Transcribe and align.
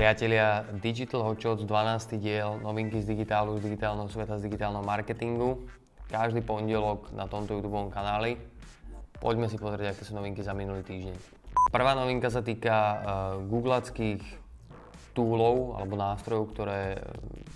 Priatelia, 0.00 0.64
Digital 0.80 1.20
Hotshots 1.20 1.68
12. 1.68 2.16
diel, 2.16 2.56
novinky 2.64 3.04
z 3.04 3.12
digitálu, 3.12 3.60
z 3.60 3.68
digitálneho 3.68 4.08
sveta, 4.08 4.40
z 4.40 4.48
digitálneho 4.48 4.80
marketingu. 4.80 5.68
Každý 6.08 6.40
pondelok 6.40 7.12
na 7.12 7.28
tomto 7.28 7.60
YouTube 7.60 7.92
kanáli. 7.92 8.40
Poďme 9.20 9.52
si 9.52 9.60
pozrieť, 9.60 9.92
aké 9.92 10.08
sú 10.08 10.16
novinky 10.16 10.40
za 10.40 10.56
minulý 10.56 10.88
týždeň. 10.88 11.12
Prvá 11.68 11.92
novinka 11.92 12.32
sa 12.32 12.40
týka 12.40 12.72
uh, 12.72 12.96
googlackých 13.44 14.24
toolov 15.12 15.76
alebo 15.76 16.00
nástrojov, 16.00 16.48
ktoré 16.56 16.96
uh, 16.96 17.04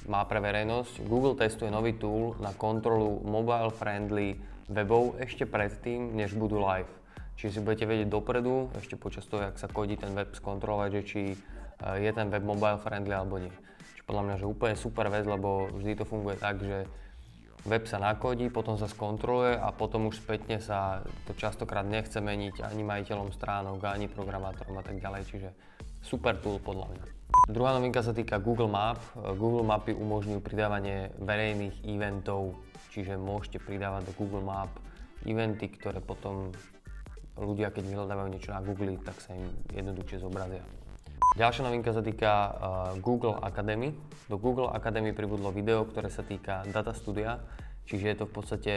má 0.04 0.28
pre 0.28 0.44
verejnosť. 0.44 1.00
Google 1.08 1.40
testuje 1.40 1.72
nový 1.72 1.96
tool 1.96 2.36
na 2.44 2.52
kontrolu 2.52 3.24
mobile-friendly 3.24 4.36
webov 4.68 5.16
ešte 5.16 5.48
predtým, 5.48 6.12
než 6.12 6.36
budú 6.36 6.60
live. 6.60 6.92
Čiže 7.40 7.56
si 7.56 7.64
budete 7.64 7.88
vedieť 7.88 8.12
dopredu, 8.12 8.68
ešte 8.76 9.00
počas 9.00 9.24
toho, 9.24 9.48
ak 9.48 9.56
sa 9.56 9.64
kodí 9.64 9.96
ten 9.96 10.12
web, 10.12 10.28
skontrolovať, 10.36 10.90
že 11.00 11.02
či 11.08 11.22
je 12.00 12.10
ten 12.12 12.32
web 12.32 12.44
mobile 12.44 12.80
friendly 12.80 13.12
alebo 13.12 13.36
nie. 13.36 13.52
Čiže 13.94 14.04
podľa 14.08 14.22
mňa, 14.24 14.36
že 14.40 14.46
úplne 14.48 14.74
super 14.76 15.06
vec, 15.12 15.24
lebo 15.28 15.68
vždy 15.68 15.92
to 16.00 16.04
funguje 16.08 16.36
tak, 16.40 16.64
že 16.64 16.88
web 17.64 17.84
sa 17.88 17.96
nakodí, 17.96 18.52
potom 18.52 18.76
sa 18.76 18.88
skontroluje 18.88 19.56
a 19.56 19.72
potom 19.72 20.08
už 20.12 20.20
spätne 20.20 20.60
sa 20.60 21.00
to 21.24 21.32
častokrát 21.36 21.84
nechce 21.84 22.20
meniť 22.20 22.60
ani 22.60 22.84
majiteľom 22.84 23.32
stránok, 23.32 23.84
ani 23.88 24.08
programátorom 24.08 24.76
a 24.80 24.84
tak 24.84 25.00
ďalej, 25.00 25.22
čiže 25.28 25.48
super 26.04 26.36
tool 26.40 26.60
podľa 26.60 26.92
mňa. 26.92 27.04
Druhá 27.48 27.76
novinka 27.76 28.04
sa 28.04 28.12
týka 28.12 28.40
Google 28.40 28.68
Map. 28.68 29.00
Google 29.16 29.64
Mapy 29.64 29.96
umožňujú 29.96 30.40
pridávanie 30.44 31.12
verejných 31.20 31.84
eventov, 31.88 32.56
čiže 32.92 33.16
môžete 33.16 33.60
pridávať 33.60 34.08
do 34.08 34.12
Google 34.16 34.44
Map 34.44 34.70
eventy, 35.24 35.72
ktoré 35.72 36.04
potom 36.04 36.52
ľudia, 37.40 37.72
keď 37.72 37.84
vyhľadávajú 37.90 38.28
niečo 38.28 38.52
na 38.52 38.60
Google, 38.60 39.00
tak 39.00 39.18
sa 39.24 39.32
im 39.34 39.44
jednoduchšie 39.72 40.20
zobrazia. 40.20 40.62
Ďalšia 41.34 41.66
novinka 41.66 41.90
sa 41.90 41.98
týka 41.98 42.30
uh, 42.30 42.52
Google 43.02 43.34
Academy. 43.42 43.90
Do 44.30 44.38
Google 44.38 44.70
Academy 44.70 45.10
pribudlo 45.10 45.50
video, 45.50 45.82
ktoré 45.82 46.06
sa 46.06 46.22
týka 46.22 46.62
Data 46.70 46.94
Studia, 46.94 47.42
čiže 47.90 48.06
je 48.06 48.16
to 48.22 48.30
v 48.30 48.34
podstate 48.38 48.74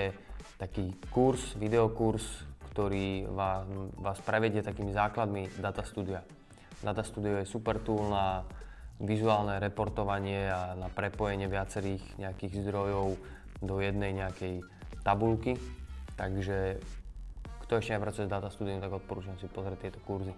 taký 0.58 0.90
kurz, 1.14 1.54
videokurs, 1.54 2.26
ktorý 2.74 3.30
vás, 3.30 3.62
vás 4.02 4.18
prevedie 4.26 4.66
takými 4.66 4.90
základmi 4.90 5.54
Data 5.62 5.86
Studia. 5.86 6.26
Data 6.82 7.06
Studio 7.06 7.38
je 7.38 7.46
super 7.46 7.78
tool 7.78 8.10
na 8.10 8.42
vizuálne 8.98 9.62
reportovanie 9.62 10.50
a 10.50 10.74
na 10.74 10.90
prepojenie 10.90 11.46
viacerých 11.46 12.18
nejakých 12.18 12.66
zdrojov 12.66 13.22
do 13.62 13.76
jednej 13.86 14.18
nejakej 14.18 14.66
tabulky. 15.06 15.62
Takže 16.18 16.82
kto 17.68 17.84
ešte 17.84 18.00
nepracuje 18.00 18.26
s 18.26 18.32
Data 18.32 18.48
Studio, 18.48 18.80
tak 18.80 18.96
odporúčam 18.96 19.36
si 19.36 19.52
pozrieť 19.52 19.92
tieto 19.92 20.00
kurzy. 20.08 20.32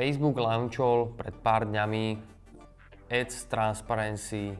Facebook 0.00 0.40
launchol 0.40 1.12
pred 1.12 1.36
pár 1.44 1.68
dňami 1.68 2.16
Ads 3.12 3.52
Transparency 3.52 4.56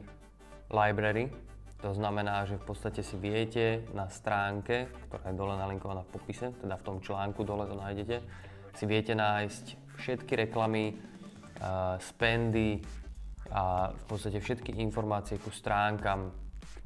Library. 0.69 1.33
To 1.81 1.97
znamená, 1.97 2.45
že 2.45 2.61
v 2.61 2.65
podstate 2.69 3.01
si 3.01 3.17
viete 3.17 3.89
na 3.97 4.05
stránke, 4.05 4.93
ktorá 5.09 5.33
je 5.33 5.39
dole 5.41 5.57
nalinkovaná 5.57 6.05
v 6.05 6.13
popise, 6.13 6.53
teda 6.61 6.77
v 6.77 6.85
tom 6.85 7.01
článku 7.01 7.41
dole 7.41 7.65
to 7.65 7.73
nájdete, 7.73 8.21
si 8.77 8.85
viete 8.85 9.17
nájsť 9.17 9.97
všetky 9.97 10.45
reklamy, 10.45 10.93
uh, 11.57 11.97
spendy 11.97 12.85
a 13.49 13.89
v 13.97 14.03
podstate 14.05 14.37
všetky 14.37 14.77
informácie 14.77 15.41
ku 15.41 15.49
stránkam, 15.49 16.29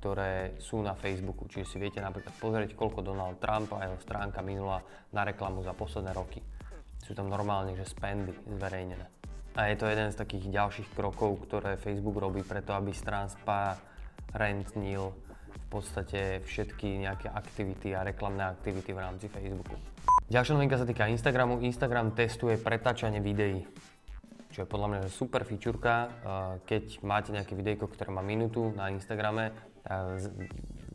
ktoré 0.06 0.54
sú 0.62 0.86
na 0.86 0.94
Facebooku. 0.94 1.50
Čiže 1.50 1.66
si 1.66 1.82
viete 1.82 1.98
napríklad 1.98 2.38
pozrieť, 2.38 2.78
koľko 2.78 3.02
Donald 3.02 3.42
Trump 3.42 3.74
a 3.74 3.90
jeho 3.90 3.98
stránka 3.98 4.46
minula 4.46 4.86
na 5.10 5.26
reklamu 5.26 5.66
za 5.66 5.74
posledné 5.74 6.14
roky 6.14 6.46
sú 7.06 7.14
tam 7.18 7.30
normálne, 7.30 7.78
že 7.78 7.86
spendy 7.90 8.34
zverejnené. 8.46 9.08
A 9.58 9.68
je 9.70 9.76
to 9.78 9.88
jeden 9.90 10.10
z 10.10 10.16
takých 10.18 10.50
ďalších 10.50 10.90
krokov, 10.94 11.38
ktoré 11.46 11.78
Facebook 11.78 12.18
robí 12.18 12.44
preto, 12.46 12.74
aby 12.74 12.94
stransparentnil 12.94 15.04
v 15.10 15.68
podstate 15.70 16.42
všetky 16.46 16.98
nejaké 17.06 17.30
aktivity 17.30 17.96
a 17.98 18.04
reklamné 18.06 18.44
aktivity 18.46 18.94
v 18.94 19.00
rámci 19.02 19.28
Facebooku. 19.30 19.76
Ďalšia 20.30 20.54
novinka 20.58 20.78
sa 20.82 20.86
týka 20.90 21.08
Instagramu. 21.10 21.62
Instagram 21.62 22.12
testuje 22.18 22.58
pretáčanie 22.58 23.22
videí, 23.22 23.68
čo 24.50 24.62
je 24.66 24.70
podľa 24.70 24.98
mňa 24.98 25.10
super 25.14 25.46
fičurka. 25.46 26.10
Keď 26.66 27.04
máte 27.06 27.32
nejaké 27.34 27.54
videjko, 27.54 27.88
ktoré 27.90 28.10
má 28.10 28.22
minútu 28.26 28.74
na 28.74 28.90
Instagrame, 28.90 29.54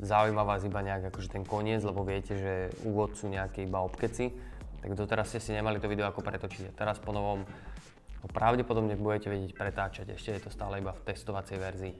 zaujíma 0.01 0.43
vás 0.43 0.67
iba 0.67 0.83
nejak 0.83 1.15
akože 1.15 1.31
ten 1.31 1.45
koniec, 1.47 1.85
lebo 1.87 2.03
viete, 2.03 2.35
že 2.35 2.55
úvod 2.83 3.15
sú 3.15 3.31
nejaké 3.31 3.65
iba 3.65 3.81
obkeci 3.83 4.51
tak 4.81 4.97
doteraz 4.97 5.29
ste 5.29 5.41
si 5.41 5.53
nemali 5.53 5.77
to 5.77 5.93
video 5.93 6.09
ako 6.09 6.25
pretočiť. 6.25 6.73
A 6.73 6.77
teraz 6.77 6.97
po 6.97 7.13
novom 7.13 7.45
ho 8.21 8.29
pravdepodobne 8.33 8.97
budete 8.97 9.29
vedieť 9.29 9.53
pretáčať, 9.57 10.17
ešte 10.17 10.37
je 10.37 10.43
to 10.45 10.51
stále 10.53 10.81
iba 10.81 10.93
v 10.93 11.05
testovacej 11.05 11.57
verzii. 11.61 11.95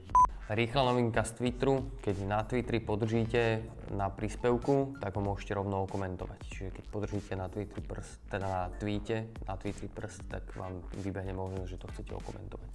Rýchla 0.51 0.83
novinka 0.83 1.23
z 1.23 1.31
Twitteru, 1.37 1.95
keď 2.03 2.15
na 2.27 2.43
Twitteri 2.43 2.83
podržíte 2.83 3.63
na 3.95 4.11
príspevku, 4.11 4.99
tak 4.99 5.15
ho 5.15 5.21
môžete 5.23 5.55
rovno 5.55 5.87
komentovať. 5.87 6.39
Čiže 6.51 6.69
keď 6.75 6.85
podržíte 6.91 7.33
na 7.39 7.47
Twitteri 7.47 7.79
prst, 7.85 8.13
teda 8.27 8.47
na 8.49 8.63
tweete, 8.75 9.31
na 9.47 9.55
Twitteri 9.55 9.87
prst, 9.87 10.27
tak 10.27 10.43
vám 10.59 10.83
vybehne 10.99 11.31
možnosť, 11.31 11.69
že 11.71 11.79
to 11.79 11.87
chcete 11.95 12.11
okomentovať. 12.19 12.71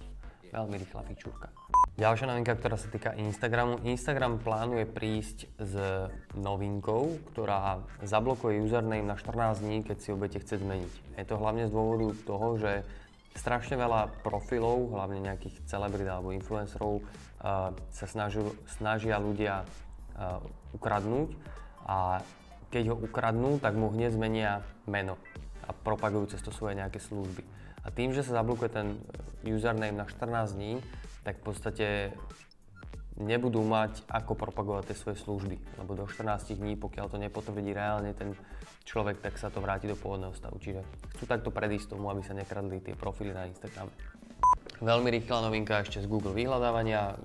Veľmi 0.51 0.75
rýchla 0.79 1.01
fičúrka. 1.07 1.47
Ďalšia 1.97 2.29
novinka, 2.29 2.53
ktorá 2.53 2.77
sa 2.77 2.87
týka 2.93 3.17
Instagramu. 3.17 3.81
Instagram 3.81 4.37
plánuje 4.37 4.85
prísť 4.85 5.49
s 5.57 5.73
novinkou, 6.37 7.17
ktorá 7.33 7.81
zablokuje 8.05 8.61
username 8.61 9.01
na 9.01 9.17
14 9.17 9.65
dní, 9.65 9.81
keď 9.81 9.97
si 9.97 10.07
ho 10.13 10.15
budete 10.15 10.45
chcieť 10.45 10.61
zmeniť. 10.61 10.93
Je 11.17 11.25
to 11.25 11.41
hlavne 11.41 11.65
z 11.65 11.73
dôvodu 11.73 12.13
toho, 12.21 12.47
že 12.61 12.71
strašne 13.33 13.81
veľa 13.81 14.21
profilov, 14.21 14.93
hlavne 14.93 15.25
nejakých 15.25 15.65
celebrit 15.65 16.05
alebo 16.05 16.33
influencerov, 16.33 17.01
uh, 17.01 17.73
sa 17.89 18.05
snažu, 18.05 18.53
snažia 18.77 19.17
ľudia 19.17 19.65
uh, 19.65 20.41
ukradnúť 20.77 21.33
a 21.85 22.21
keď 22.69 22.93
ho 22.93 22.95
ukradnú, 22.99 23.57
tak 23.57 23.73
mu 23.73 23.89
hneď 23.89 24.13
zmenia 24.13 24.61
meno 24.85 25.15
a 25.65 25.71
propagujú 25.71 26.35
cez 26.35 26.41
to 26.43 26.51
svoje 26.51 26.77
nejaké 26.77 26.99
služby. 26.99 27.41
A 27.87 27.89
tým, 27.89 28.11
že 28.11 28.27
sa 28.27 28.43
zablokuje 28.43 28.67
ten 28.67 28.99
username 29.47 29.95
na 29.95 30.03
14 30.03 30.59
dní, 30.59 30.83
tak 31.23 31.39
v 31.39 31.43
podstate 31.47 31.87
nebudú 33.17 33.65
mať 33.65 34.05
ako 34.11 34.37
propagovať 34.37 34.91
tie 34.93 34.97
svoje 34.99 35.17
služby. 35.23 35.57
Lebo 35.81 35.97
do 35.97 36.05
14 36.05 36.53
dní, 36.53 36.75
pokiaľ 36.77 37.05
to 37.09 37.17
nepotvrdí 37.17 37.71
reálne 37.73 38.13
ten 38.13 38.35
človek, 38.85 39.23
tak 39.23 39.39
sa 39.41 39.49
to 39.49 39.63
vráti 39.63 39.89
do 39.89 39.97
pôvodného 39.97 40.35
stavu. 40.37 40.61
Čiže 40.61 40.85
chcú 41.17 41.23
takto 41.25 41.49
predísť 41.49 41.97
tomu, 41.97 42.13
aby 42.13 42.21
sa 42.21 42.37
nekradli 42.37 42.83
tie 42.83 42.93
profily 42.93 43.33
na 43.33 43.49
Instagrame. 43.49 43.89
Veľmi 44.77 45.09
rýchla 45.09 45.49
novinka 45.49 45.81
ešte 45.81 46.05
z 46.05 46.07
Google 46.07 46.37
vyhľadávania. 46.37 47.01
E, 47.09 47.15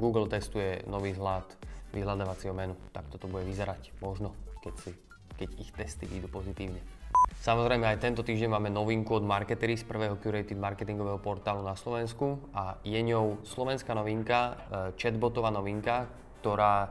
Google 0.00 0.24
testuje 0.24 0.80
nový 0.88 1.12
vzhľad 1.12 1.44
vyhľadávacieho 1.92 2.56
menu. 2.56 2.74
Tak 2.96 3.12
toto 3.12 3.28
bude 3.28 3.44
vyzerať 3.44 3.92
možno, 4.00 4.32
keď, 4.64 4.74
si, 4.80 4.90
keď 5.36 5.48
ich 5.60 5.70
testy 5.76 6.08
výjdu 6.08 6.32
pozitívne. 6.32 6.80
Samozrejme 7.44 7.84
aj 7.84 8.00
tento 8.00 8.24
týždeň 8.24 8.56
máme 8.56 8.72
novinku 8.72 9.20
od 9.20 9.24
Marketery 9.28 9.76
z 9.76 9.84
prvého 9.84 10.16
curated 10.16 10.56
marketingového 10.56 11.20
portálu 11.20 11.60
na 11.60 11.76
Slovensku 11.76 12.40
a 12.56 12.80
je 12.80 12.96
ňou 12.96 13.44
slovenská 13.44 13.92
novinka, 13.92 14.38
e, 14.40 14.52
chatbotová 14.96 15.52
novinka, 15.52 16.08
ktorá 16.40 16.88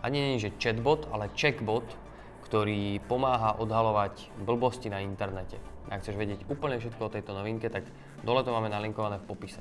ani 0.00 0.16
nie 0.16 0.32
je 0.40 0.48
že 0.48 0.56
chatbot, 0.56 1.12
ale 1.12 1.28
checkbot, 1.36 1.84
ktorý 2.48 2.96
pomáha 3.04 3.60
odhalovať 3.60 4.32
blbosti 4.40 4.88
na 4.88 5.04
internete. 5.04 5.60
Ak 5.92 6.00
chceš 6.00 6.16
vedieť 6.16 6.48
úplne 6.48 6.80
všetko 6.80 7.02
o 7.04 7.12
tejto 7.12 7.36
novinke, 7.36 7.68
tak 7.68 7.84
dole 8.24 8.40
to 8.40 8.56
máme 8.56 8.72
nalinkované 8.72 9.20
v 9.20 9.28
popise. 9.28 9.60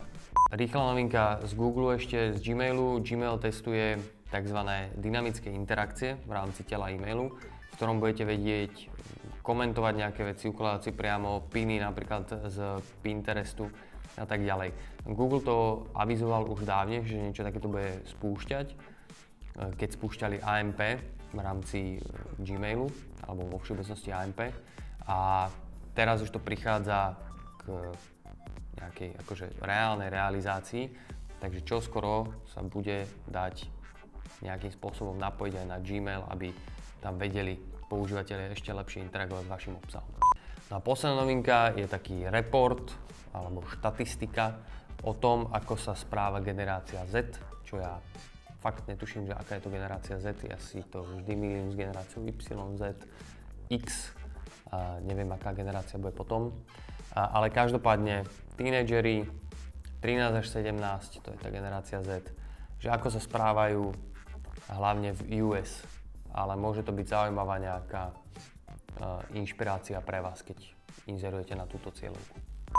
Rýchla 0.55 0.95
novinka 0.95 1.44
z 1.44 1.51
Google 1.51 1.99
ešte, 1.99 2.31
z 2.31 2.39
Gmailu. 2.39 3.03
Gmail 3.03 3.44
testuje 3.44 3.99
tzv. 4.31 4.59
dynamické 4.95 5.51
interakcie 5.51 6.15
v 6.23 6.31
rámci 6.31 6.63
tela 6.63 6.91
e-mailu, 6.91 7.35
v 7.35 7.73
ktorom 7.75 7.99
budete 7.99 8.23
vedieť 8.23 8.91
komentovať 9.47 9.94
nejaké 9.96 10.22
veci, 10.28 10.52
ukladať 10.52 10.81
si 10.84 10.91
priamo 10.91 11.47
piny 11.47 11.80
napríklad 11.80 12.52
z 12.52 12.84
Pinterestu 13.00 13.71
a 14.19 14.27
tak 14.27 14.44
ďalej. 14.44 14.75
Google 15.07 15.39
to 15.39 15.57
avizoval 15.95 16.51
už 16.51 16.68
dávne, 16.68 17.07
že 17.07 17.16
niečo 17.16 17.48
takéto 17.48 17.71
bude 17.71 18.04
spúšťať, 18.12 18.68
keď 19.80 19.89
spúšťali 19.95 20.44
AMP 20.44 20.81
v 21.33 21.39
rámci 21.39 21.80
e, 21.98 22.00
Gmailu 22.44 22.88
alebo 23.25 23.48
vo 23.50 23.57
všeobecnosti 23.60 24.13
AMP 24.13 24.54
a 25.10 25.50
teraz 25.98 26.21
už 26.21 26.30
to 26.30 26.39
prichádza 26.39 27.18
k 27.63 27.74
nejakej 28.77 29.10
akože 29.25 29.45
reálnej 29.66 30.13
realizácii, 30.13 30.94
takže 31.42 31.66
čoskoro 31.66 32.45
sa 32.54 32.62
bude 32.62 33.10
dať 33.25 33.66
nejakým 34.45 34.69
spôsobom 34.69 35.18
napojiť 35.18 35.66
aj 35.66 35.68
na 35.68 35.77
Gmail, 35.81 36.24
aby 36.30 36.54
tam 37.01 37.18
vedeli 37.18 37.57
používateľe 37.88 38.54
ešte 38.54 38.72
lepšie 38.72 39.04
interagovať 39.07 39.44
s 39.48 39.51
vašim 39.51 39.75
obsahom. 39.80 40.13
No 40.68 40.74
a 40.78 40.81
posledná 40.84 41.24
novinka 41.24 41.72
je 41.75 41.88
taký 41.88 42.28
report 42.28 42.92
alebo 43.31 43.63
štatistika 43.68 44.60
o 45.04 45.16
tom, 45.16 45.48
ako 45.51 45.80
sa 45.80 45.95
správa 45.95 46.44
generácia 46.44 47.04
Z, 47.07 47.39
čo 47.63 47.80
ja 47.80 48.00
fakt 48.60 48.84
netuším, 48.89 49.30
že 49.30 49.34
aká 49.38 49.60
je 49.60 49.63
to 49.63 49.72
generácia 49.72 50.18
Z, 50.19 50.44
ja 50.44 50.57
si 50.60 50.84
to 50.92 51.06
vždy 51.06 51.34
milím 51.38 51.72
s 51.72 51.75
generáciou 51.78 52.25
Y, 52.28 52.36
Z, 52.75 52.84
X, 53.72 54.12
a 54.68 55.00
neviem, 55.00 55.30
aká 55.31 55.56
generácia 55.56 55.95
bude 55.95 56.12
potom. 56.12 56.51
A, 57.16 57.40
ale 57.40 57.48
každopádne, 57.48 58.28
tínedžeri 58.60 59.24
13 60.04 60.42
až 60.44 60.45
17, 60.51 61.24
to 61.24 61.28
je 61.31 61.38
tá 61.40 61.48
generácia 61.48 62.04
Z, 62.04 62.28
že 62.78 62.92
ako 62.92 63.07
sa 63.07 63.22
správajú 63.24 63.95
hlavne 64.68 65.16
v 65.16 65.48
US, 65.48 65.81
ale 66.38 66.54
môže 66.54 66.86
to 66.86 66.94
byť 66.94 67.06
zaujímavá 67.10 67.57
nejaká 67.57 68.13
uh, 68.13 69.25
inšpirácia 69.34 69.98
pre 70.06 70.22
vás, 70.22 70.45
keď 70.45 70.62
inzerujete 71.10 71.57
na 71.57 71.66
túto 71.66 71.89
cieľovku. 71.89 72.38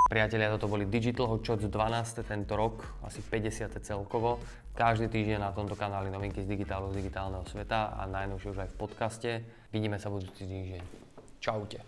Priatelia, 0.09 0.55
toto 0.55 0.71
boli 0.71 0.87
Digital 0.87 1.27
Hot 1.27 1.43
Shots 1.43 1.67
12. 1.67 2.23
tento 2.23 2.55
rok, 2.55 2.87
asi 3.03 3.19
50. 3.21 3.83
celkovo. 3.83 4.39
Každý 4.79 5.11
týždeň 5.11 5.43
na 5.43 5.51
tomto 5.51 5.75
kanáli 5.75 6.07
novinky 6.09 6.39
z 6.39 6.47
digitálu, 6.47 6.95
z 6.95 7.03
digitálneho 7.03 7.43
sveta 7.51 7.99
a 7.99 8.07
najnovšie 8.07 8.49
už 8.55 8.59
aj 8.63 8.71
v 8.73 8.77
podcaste. 8.79 9.31
Vidíme 9.75 9.99
sa 9.99 10.07
budúci 10.09 10.47
týždeň. 10.47 10.83
Čaute. 11.43 11.83